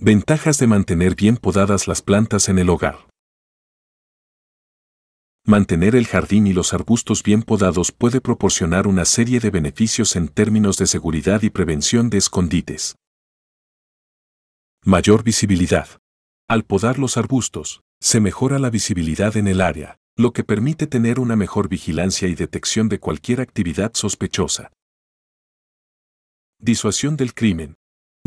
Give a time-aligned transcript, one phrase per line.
[0.00, 3.08] Ventajas de mantener bien podadas las plantas en el hogar.
[5.44, 10.28] Mantener el jardín y los arbustos bien podados puede proporcionar una serie de beneficios en
[10.28, 12.94] términos de seguridad y prevención de escondites.
[14.84, 15.88] Mayor visibilidad.
[16.46, 21.18] Al podar los arbustos, se mejora la visibilidad en el área, lo que permite tener
[21.18, 24.70] una mejor vigilancia y detección de cualquier actividad sospechosa.
[26.60, 27.77] Disuasión del crimen.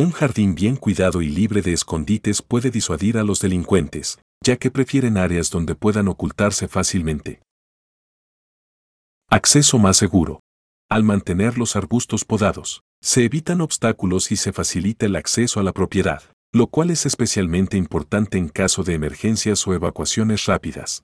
[0.01, 4.71] Un jardín bien cuidado y libre de escondites puede disuadir a los delincuentes, ya que
[4.71, 7.43] prefieren áreas donde puedan ocultarse fácilmente.
[9.29, 10.39] Acceso más seguro.
[10.89, 15.71] Al mantener los arbustos podados, se evitan obstáculos y se facilita el acceso a la
[15.71, 21.03] propiedad, lo cual es especialmente importante en caso de emergencias o evacuaciones rápidas.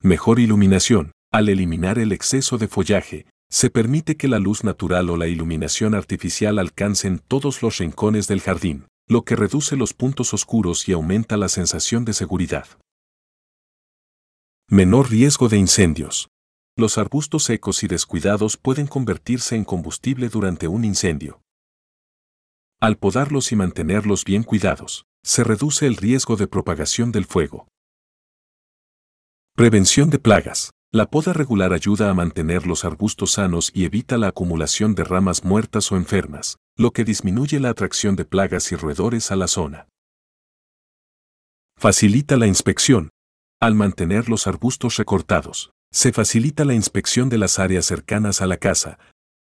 [0.00, 1.10] Mejor iluminación.
[1.32, 5.94] Al eliminar el exceso de follaje, se permite que la luz natural o la iluminación
[5.94, 11.36] artificial alcancen todos los rincones del jardín, lo que reduce los puntos oscuros y aumenta
[11.36, 12.66] la sensación de seguridad.
[14.68, 16.28] Menor riesgo de incendios.
[16.76, 21.42] Los arbustos secos y descuidados pueden convertirse en combustible durante un incendio.
[22.80, 27.66] Al podarlos y mantenerlos bien cuidados, se reduce el riesgo de propagación del fuego.
[29.56, 30.70] Prevención de plagas.
[30.92, 35.44] La poda regular ayuda a mantener los arbustos sanos y evita la acumulación de ramas
[35.44, 39.86] muertas o enfermas, lo que disminuye la atracción de plagas y roedores a la zona.
[41.78, 43.10] Facilita la inspección.
[43.60, 48.56] Al mantener los arbustos recortados, se facilita la inspección de las áreas cercanas a la
[48.56, 48.98] casa,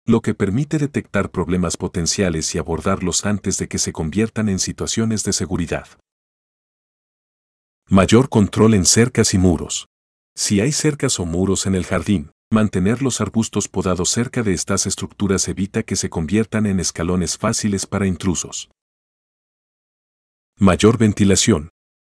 [0.05, 5.25] lo que permite detectar problemas potenciales y abordarlos antes de que se conviertan en situaciones
[5.25, 5.87] de seguridad.
[7.89, 9.87] Mayor control en cercas y muros.
[10.37, 14.85] Si hay cercas o muros en el jardín, mantener los arbustos podados cerca de estas
[14.85, 18.69] estructuras evita que se conviertan en escalones fáciles para intrusos.
[20.57, 21.69] Mayor ventilación.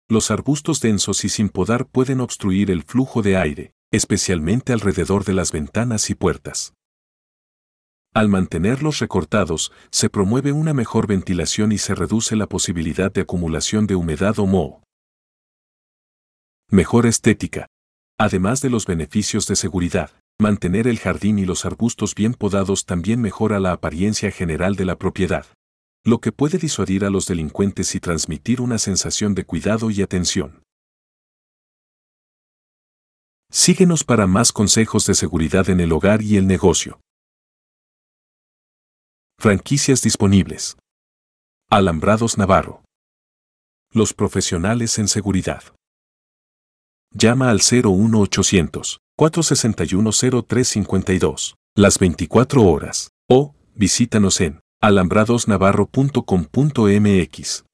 [0.09, 5.35] Los arbustos densos y sin podar pueden obstruir el flujo de aire, especialmente alrededor de
[5.35, 6.75] las ventanas y puertas.
[8.13, 13.87] Al mantenerlos recortados, se promueve una mejor ventilación y se reduce la posibilidad de acumulación
[13.87, 14.83] de humedad o moho.
[16.71, 17.67] Mejor estética.
[18.19, 23.21] Además de los beneficios de seguridad, mantener el jardín y los arbustos bien podados también
[23.21, 25.47] mejora la apariencia general de la propiedad,
[26.05, 30.63] lo que puede disuadir a los delincuentes y transmitir una sensación de cuidado y atención.
[33.51, 37.01] Síguenos para más consejos de seguridad en el hogar y el negocio.
[39.39, 40.77] Franquicias disponibles.
[41.71, 42.85] Alambrados Navarro.
[43.93, 45.63] Los profesionales en seguridad.
[47.15, 57.65] Llama al 01800 461 0352 las 24 horas o visítanos en alambradosnavarro.com.mx.